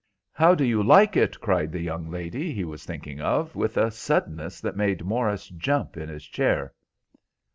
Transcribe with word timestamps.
"How 0.33 0.55
do 0.55 0.63
you 0.65 0.81
like 0.81 1.15
it?" 1.15 1.39
cried 1.41 1.71
the 1.71 1.79
young 1.79 2.09
lady 2.09 2.53
he 2.53 2.63
was 2.65 2.83
thinking 2.85 3.21
of, 3.21 3.53
with 3.55 3.77
a 3.77 3.91
suddenness 3.91 4.59
that 4.59 4.75
made 4.75 5.05
Morris 5.05 5.49
jump 5.49 5.95
in 5.95 6.09
his 6.09 6.25
chair. 6.25 6.73